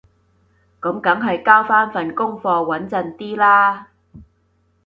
[0.81, 3.89] 噉梗係交返份功課穩陣啲啦